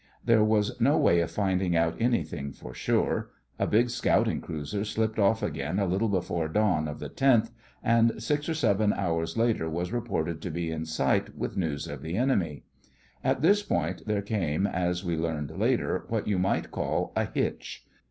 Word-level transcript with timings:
There 0.25 0.43
was 0.43 0.81
no 0.81 0.97
way 0.97 1.19
of 1.19 1.29
finding 1.29 1.75
out 1.75 1.95
anything 2.01 2.53
for 2.53 2.73
sure. 2.73 3.29
A 3.59 3.67
big 3.67 3.91
scouting 3.91 4.41
cruiser 4.41 4.83
slipped 4.83 5.19
off 5.19 5.43
again 5.43 5.77
a 5.77 5.85
little 5.85 6.09
before 6.09 6.47
dawn 6.47 6.87
of 6.87 6.97
the 6.97 7.07
10th, 7.07 7.51
and 7.83 8.13
six 8.17 8.49
or 8.49 8.55
seven 8.55 8.93
hours 8.93 9.37
later 9.37 9.69
was 9.69 9.93
reported 9.93 10.41
to 10.41 10.49
be 10.49 10.71
in 10.71 10.87
sight 10.87 11.35
with 11.37 11.55
news 11.55 11.85
of 11.85 12.01
the 12.01 12.17
enemy. 12.17 12.63
At 13.23 13.43
this 13.43 13.61
point 13.61 14.07
there 14.07 14.23
came, 14.23 14.65
as 14.65 15.05
we 15.05 15.15
learned 15.15 15.51
later, 15.55 16.05
what 16.09 16.27
you 16.27 16.39
might 16.39 16.71
call 16.71 17.13
a 17.15 17.25
hitch. 17.25 17.85